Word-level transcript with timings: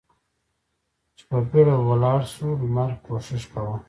چې 1.17 1.23
په 1.29 1.37
بېړه 1.49 1.75
ولاړ 1.87 2.19
شو، 2.33 2.47
لمر 2.61 2.91
کوښښ 3.03 3.43
کاوه. 3.51 3.77